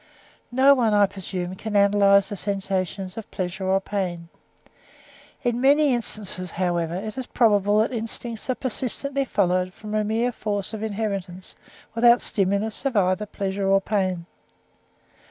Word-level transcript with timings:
No 0.51 0.73
one, 0.73 0.95
I 0.95 1.05
presume, 1.05 1.53
can 1.53 1.75
analyse 1.75 2.29
the 2.29 2.35
sensations 2.35 3.17
of 3.17 3.29
pleasure 3.29 3.65
or 3.67 3.79
pain. 3.79 4.29
In 5.43 5.61
many 5.61 5.93
instances, 5.93 6.49
however, 6.49 6.95
it 6.95 7.19
is 7.19 7.27
probable 7.27 7.77
that 7.81 7.93
instincts 7.93 8.49
are 8.49 8.55
persistently 8.55 9.25
followed 9.25 9.73
from 9.73 9.91
the 9.91 10.03
mere 10.03 10.31
force 10.31 10.73
of 10.73 10.81
inheritance, 10.81 11.55
without 11.93 12.15
the 12.15 12.25
stimulus 12.25 12.83
of 12.83 12.95
either 12.95 13.27
pleasure 13.27 13.67
or 13.67 13.79
pain. 13.79 14.25